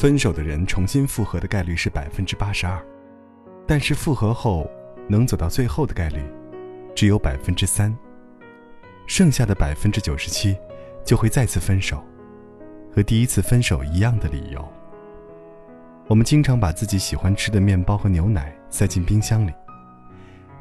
[0.00, 2.82] 分手的人重新复合的概率是百分之八十二，
[3.66, 4.66] 但是复合后
[5.06, 6.24] 能走到最后的概率
[6.96, 7.94] 只有百分之三。
[9.06, 10.56] 剩下的百分之九十七
[11.04, 12.02] 就会再次分手，
[12.90, 14.66] 和第一次分手一样的理由。
[16.06, 19.52] 我们经常把自己喜欢吃的面包和牛奶塞进冰箱里，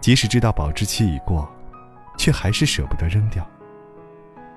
[0.01, 1.49] 即使知道保质期已过，
[2.17, 3.49] 却还是舍不得扔掉。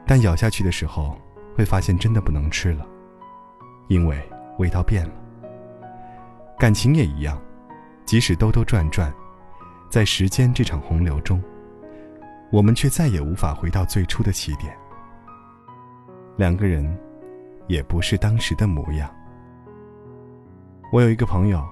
[0.05, 1.17] 但咬下去的时候，
[1.57, 2.85] 会发现真的不能吃了，
[3.87, 4.21] 因为。
[4.59, 5.13] 味道变了，
[6.59, 7.41] 感情也一样，
[8.05, 9.13] 即使兜兜转转，
[9.91, 11.43] 在时间这场洪流中，
[12.51, 14.77] 我们却再也无法回到最初的起点。
[16.37, 16.99] 两个人，
[17.67, 19.11] 也不是当时的模样。
[20.93, 21.63] 我有一个朋友，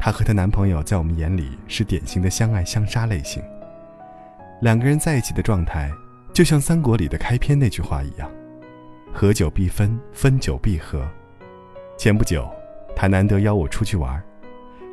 [0.00, 3.42] 她和她男朋友在我们眼里是典型的相爱相杀类型。
[4.60, 5.90] 两个人在一起的状态，
[6.32, 8.30] 就像三国里的开篇那句话一样
[9.12, 11.06] ：“合久必分，分久必合。”
[11.96, 12.48] 前不久，
[12.94, 14.22] 她难得邀我出去玩，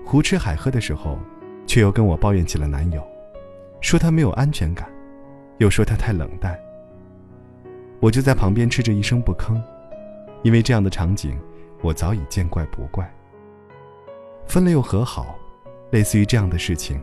[0.06, 1.18] 胡吃海喝的时候，
[1.66, 3.06] 却又跟我抱怨起了男友，
[3.82, 4.90] 说他没有安全感，
[5.58, 6.58] 又说他太冷淡。
[8.00, 9.62] 我就在旁边吃着一声不吭，
[10.44, 11.38] 因为这样的场景，
[11.82, 13.12] 我早已见怪不怪。
[14.46, 15.38] 分了又和好，
[15.92, 17.02] 类似于这样的事情，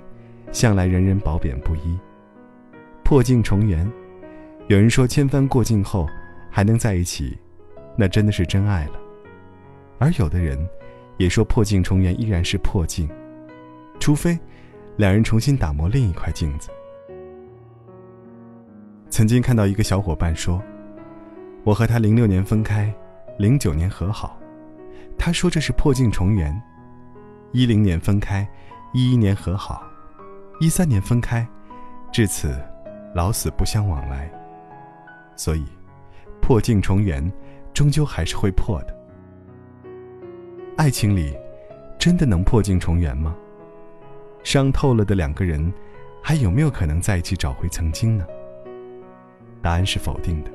[0.53, 1.99] 向来人人褒贬不一。
[3.03, 3.91] 破镜重圆，
[4.67, 6.07] 有人说千帆过尽后
[6.51, 7.39] 还能在一起，
[7.97, 9.08] 那真的是真爱了。
[9.99, 10.59] 而有的人，
[11.17, 13.09] 也说破镜重圆依然是破镜，
[13.99, 14.39] 除非
[14.97, 16.71] 两人重新打磨另一块镜子。
[19.11, 20.63] 曾经看到一个小伙伴说
[21.65, 22.93] ：“我和他零六年分开，
[23.39, 24.39] 零九年和好。”
[25.19, 26.62] 他说这是破镜重圆。
[27.51, 28.47] 一零年分开，
[28.93, 29.83] 一一年和好，
[30.61, 31.47] 一三年分开，
[32.12, 32.55] 至此
[33.15, 34.31] 老死不相往来。
[35.35, 35.65] 所以，
[36.41, 37.33] 破镜重圆，
[37.73, 38.98] 终究还是会破的。
[40.79, 41.37] 爱情里，
[41.98, 43.34] 真的能破镜重圆吗？
[44.44, 45.75] 伤透了的两个人，
[46.22, 48.25] 还有没有可能在一起找回曾经呢？
[49.61, 50.50] 答案是否定的。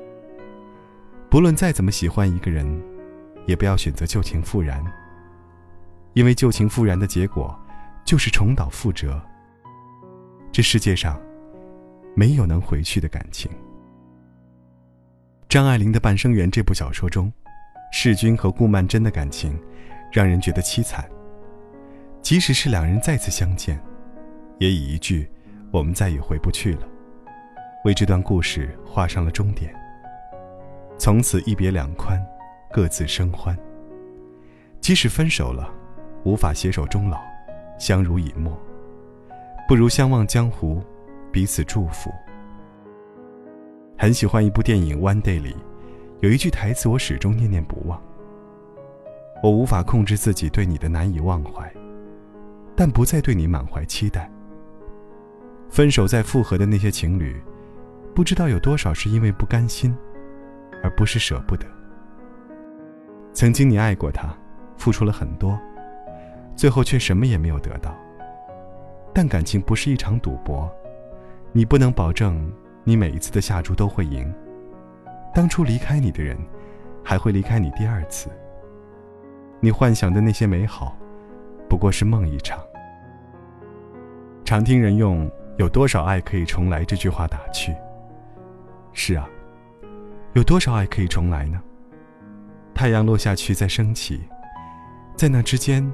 [1.28, 2.66] 不论再怎么喜欢一个人，
[3.44, 4.82] 也不要选择旧情复燃，
[6.14, 7.54] 因为旧情复燃的结果，
[8.02, 9.20] 就是重蹈覆辙。
[10.50, 11.20] 这世界上，
[12.16, 13.50] 没有能回去的感情。
[15.50, 17.30] 张爱玲的《半生缘》这部小说中，
[17.92, 19.54] 世钧和顾曼桢的感情。
[20.14, 21.04] 让人觉得凄惨。
[22.22, 23.76] 即使是两人再次相见，
[24.58, 25.28] 也以一句
[25.72, 26.86] “我们再也回不去了”，
[27.84, 29.74] 为这段故事画上了终点。
[30.96, 32.24] 从此一别两宽，
[32.70, 33.58] 各自生欢。
[34.80, 35.68] 即使分手了，
[36.22, 37.20] 无法携手终老，
[37.76, 38.56] 相濡以沫，
[39.66, 40.80] 不如相忘江湖，
[41.32, 42.08] 彼此祝福。
[43.98, 45.56] 很喜欢一部电影《One Day》里，
[46.20, 48.00] 有一句台词我始终念念不忘。
[49.44, 51.70] 我无法控制自己对你的难以忘怀，
[52.74, 54.30] 但不再对你满怀期待。
[55.68, 57.38] 分手再复合的那些情侣，
[58.14, 59.94] 不知道有多少是因为不甘心，
[60.82, 61.66] 而不是舍不得。
[63.34, 64.34] 曾经你爱过他，
[64.78, 65.60] 付出了很多，
[66.56, 67.94] 最后却什么也没有得到。
[69.12, 70.72] 但感情不是一场赌博，
[71.52, 72.50] 你不能保证
[72.82, 74.34] 你每一次的下注都会赢。
[75.34, 76.34] 当初离开你的人，
[77.02, 78.30] 还会离开你第二次。
[79.60, 80.96] 你幻想的那些美好，
[81.68, 82.58] 不过是梦一场。
[84.44, 87.74] 常听人用“有多少爱可以重来”这句话打趣。
[88.92, 89.28] 是啊，
[90.34, 91.60] 有多少爱可以重来呢？
[92.74, 94.20] 太阳落下去再升起，
[95.16, 95.90] 在那之间，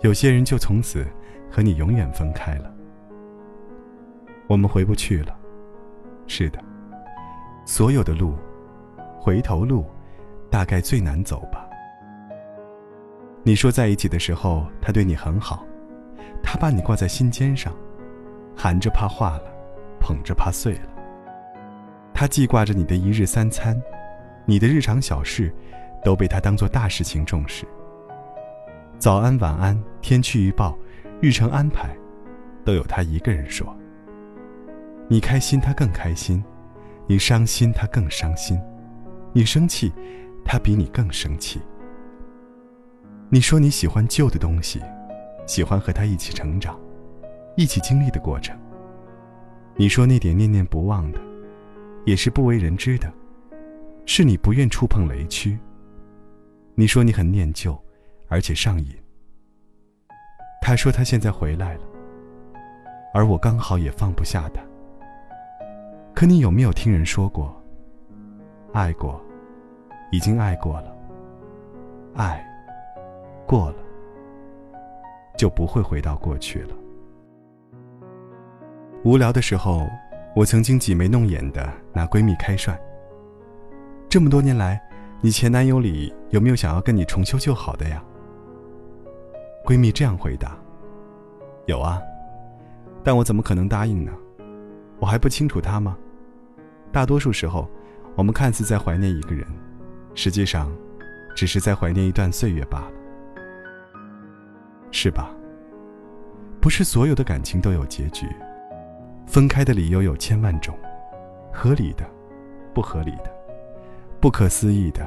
[0.00, 1.06] 有些人就从此
[1.50, 2.74] 和你永远分开了。
[4.48, 5.38] 我们回不去了。
[6.26, 6.58] 是的，
[7.64, 8.36] 所有的路，
[9.20, 9.86] 回头路，
[10.50, 11.61] 大概最难走吧。
[13.44, 15.66] 你说在一起的时候，他对你很好，
[16.44, 17.74] 他把你挂在心尖上，
[18.56, 19.52] 含着怕化了，
[19.98, 20.88] 捧着怕碎了。
[22.14, 23.80] 他记挂着你的一日三餐，
[24.44, 25.52] 你的日常小事，
[26.04, 27.66] 都被他当做大事情重视。
[28.96, 30.78] 早安晚安，天气预报，
[31.20, 31.96] 日程安排，
[32.64, 33.76] 都有他一个人说。
[35.08, 36.40] 你开心，他更开心；
[37.08, 38.56] 你伤心，他更伤心；
[39.32, 39.92] 你生气，
[40.44, 41.60] 他比你更生气。
[43.34, 44.78] 你说你喜欢旧的东西，
[45.46, 46.78] 喜欢和他一起成长，
[47.56, 48.54] 一起经历的过程。
[49.74, 51.18] 你说那点念念不忘的，
[52.04, 53.10] 也是不为人知的，
[54.04, 55.58] 是你不愿触碰雷区。
[56.74, 57.74] 你说你很念旧，
[58.28, 58.94] 而且上瘾。
[60.60, 61.84] 他说他现在回来了，
[63.14, 64.60] 而我刚好也放不下他。
[66.14, 67.58] 可你有没有听人说过，
[68.74, 69.18] 爱过，
[70.10, 70.94] 已经爱过了，
[72.14, 72.46] 爱。
[73.52, 73.76] 过了，
[75.36, 76.74] 就不会回到过去了。
[79.04, 79.86] 无聊的时候，
[80.34, 82.74] 我曾经挤眉弄眼的拿闺蜜开涮。
[84.08, 84.80] 这么多年来，
[85.20, 88.02] 你前男友里有没有想要跟你重修旧好的呀？
[89.66, 90.56] 闺蜜这样回答
[91.68, 92.00] ：“有啊，
[93.04, 94.12] 但我怎么可能答应呢？
[94.98, 95.94] 我还不清楚他吗？
[96.90, 97.68] 大多数时候，
[98.14, 99.46] 我们看似在怀念一个人，
[100.14, 100.72] 实际上，
[101.36, 102.92] 只是在怀念一段岁月罢了，
[104.92, 105.34] 是吧？
[106.60, 108.28] 不是所有的感情都有结局，
[109.26, 110.78] 分开的理由有千万种，
[111.52, 112.04] 合理的，
[112.72, 113.32] 不合理的。”
[114.20, 115.04] 不可思议的，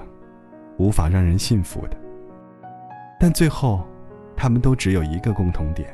[0.76, 1.96] 无法让人信服的，
[3.18, 3.88] 但最后，
[4.36, 5.88] 他们都只有一个共同点，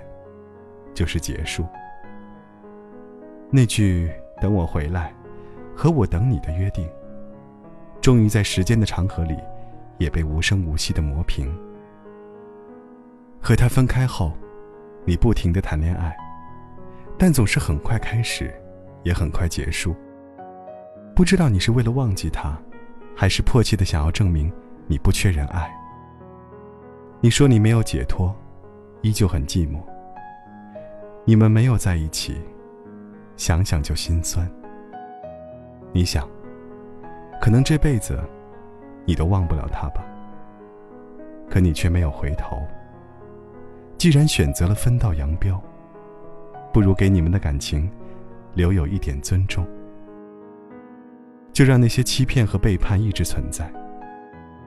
[0.96, 1.64] 就是结束。
[3.52, 4.10] 那句
[4.42, 5.14] “等我回来”
[5.78, 6.90] 和我等你的约定，
[8.02, 9.38] 终于在时间的长河里，
[10.00, 11.56] 也被无声无息的磨平。
[13.42, 14.32] 和他分开后，
[15.06, 16.16] 你不停的谈恋爱，
[17.18, 18.54] 但总是很快开始，
[19.04, 19.96] 也很快结束。
[21.16, 22.58] 不知道你是为了忘记他。
[23.14, 24.52] 还是迫切的想要证明
[24.88, 25.70] 你不缺人爱。
[27.20, 28.36] 你说你没有解脱，
[29.02, 29.80] 依旧很寂寞。
[31.24, 32.42] 你们没有在一起，
[33.36, 34.50] 想想就心酸。
[35.92, 36.28] 你想，
[37.40, 38.18] 可能这辈子
[39.06, 40.04] 你都忘不了他吧。
[41.48, 42.58] 可你却没有回头。
[44.02, 45.62] 既然选择了分道扬镳，
[46.74, 47.88] 不如给你们的感情
[48.56, 49.64] 留有一点尊重。
[51.54, 53.72] 就让那些欺骗和背叛一直存在，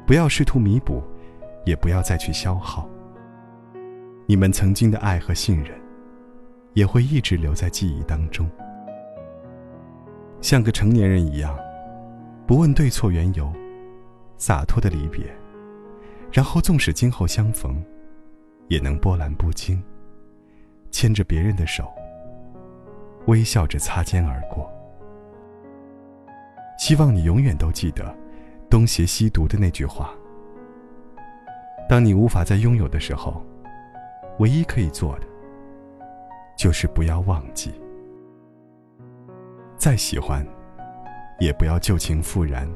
[0.06, 1.02] 不要试图弥补，
[1.64, 2.88] 也不要再去消耗。
[4.24, 5.72] 你们曾经的爱和信任，
[6.74, 8.48] 也会一直留在记忆当中。
[10.40, 11.58] 像个成年人一样，
[12.46, 13.52] 不问对错缘由，
[14.38, 15.24] 洒脱的离别，
[16.30, 17.84] 然后纵使今后相逢，
[18.68, 19.82] 也能波澜不惊，
[20.90, 21.92] 牵着别人的手，
[23.26, 24.70] 微笑着擦肩而过。
[26.78, 28.14] 希望你永远都记得
[28.68, 30.10] 东邪西毒的那句话：
[31.88, 33.44] 当你无法再拥有的时候，
[34.38, 35.26] 唯一可以做的，
[36.58, 37.72] 就是不要忘记。
[39.76, 40.44] 再喜欢，
[41.38, 42.68] 也不要旧情复燃。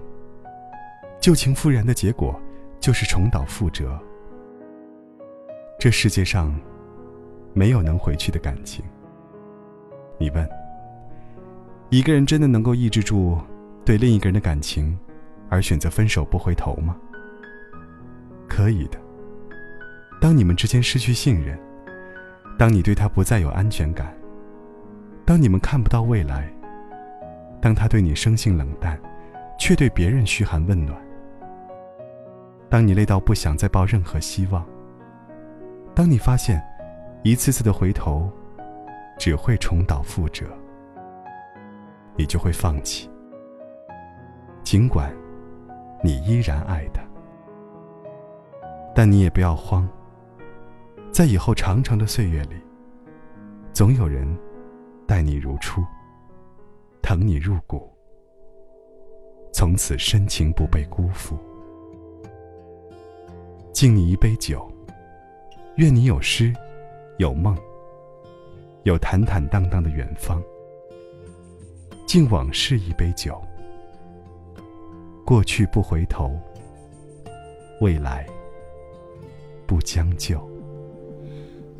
[1.20, 2.38] 旧情复燃的结果，
[2.78, 4.00] 就是重蹈覆辙。
[5.78, 6.52] 这世界上，
[7.54, 8.84] 没有能回去的感情。
[10.18, 10.48] 你问，
[11.88, 13.38] 一个人真的能够抑制住？
[13.84, 14.98] 对另一个人的感情，
[15.48, 16.96] 而选择分手不回头吗？
[18.48, 18.98] 可以的。
[20.20, 21.56] 当你们之间失去信任，
[22.58, 24.12] 当你对他不再有安全感，
[25.24, 26.52] 当你们看不到未来，
[27.62, 28.98] 当他对你生性冷淡，
[29.60, 31.00] 却对别人嘘寒问暖，
[32.68, 34.66] 当你累到不想再抱任何希望，
[35.98, 36.64] 当你发现
[37.24, 38.30] 一次次的回头
[39.18, 40.46] 只会重蹈覆辙，
[42.14, 43.10] 你就会放弃。
[44.62, 45.12] 尽管，
[46.00, 47.02] 你依然爱他，
[48.94, 49.88] 但你也不要慌。
[51.10, 52.54] 在以后长长的岁月里，
[53.72, 54.24] 总有人
[55.04, 55.84] 待你如初，
[57.02, 57.92] 疼你入骨，
[59.52, 61.36] 从此深情不被辜负。
[63.72, 64.70] 敬你一杯酒，
[65.78, 66.52] 愿你有诗，
[67.18, 67.56] 有梦，
[68.82, 70.42] 有坦坦荡荡的远方。
[72.04, 73.40] 敬往事一杯酒。
[75.24, 76.36] 过去不回头，
[77.80, 78.26] 未来
[79.68, 80.36] 不将就。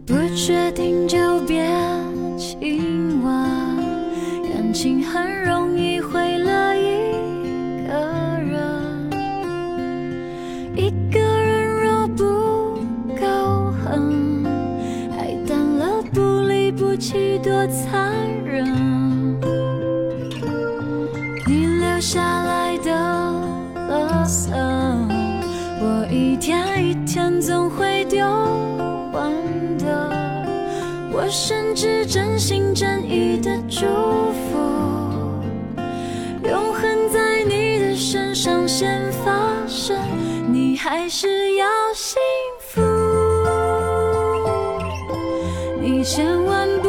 [0.07, 1.69] 不确定就别
[2.37, 3.33] 亲吻，
[4.49, 6.87] 感情很容易毁了一
[7.85, 7.93] 个
[8.45, 9.11] 人。
[10.77, 11.19] 一个
[17.69, 18.13] 残
[18.45, 18.65] 忍。
[21.47, 23.39] 你留下来的。
[24.29, 24.53] 色，
[25.81, 28.27] 我一天一天总会丢
[29.11, 29.33] 完
[29.79, 30.11] 的。
[31.11, 34.59] 我甚至真心真意的祝福，
[36.45, 39.33] 永恒在你的身上先发
[39.67, 39.97] 生，
[40.53, 42.21] 你还是要幸
[42.61, 42.83] 福。
[45.81, 46.89] 你千万不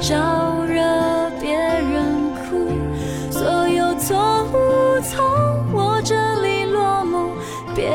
[0.00, 2.68] 招惹别人哭
[3.30, 5.24] 所有错误从
[5.72, 7.32] 我这里落幕
[7.74, 7.90] 别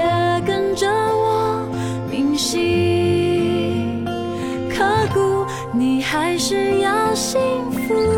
[0.45, 1.65] 跟着我
[2.11, 4.05] 铭心
[4.69, 7.39] 刻骨你还是要幸
[7.71, 8.12] 福。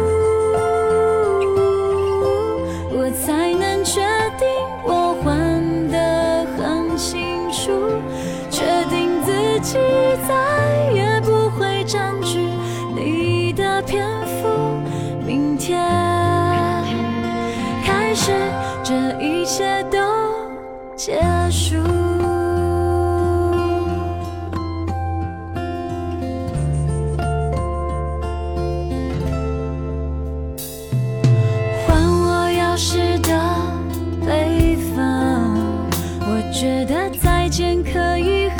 [19.45, 19.99] 一切都
[20.95, 21.21] 结
[21.51, 21.75] 束，
[31.85, 33.29] 还我钥匙的
[34.25, 35.55] 配方。
[36.21, 38.57] 我觉得再见可以很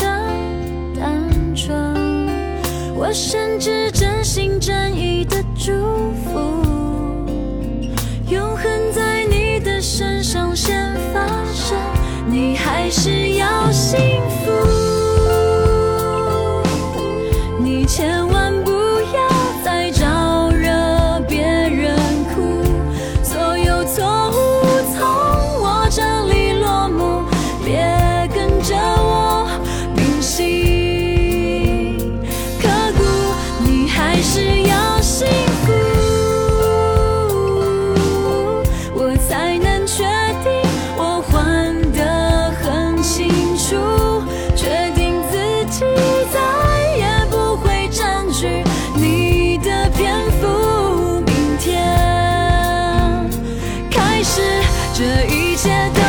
[0.94, 1.76] 单纯，
[2.96, 5.45] 我甚至真心真意的。
[54.98, 56.05] 这一切。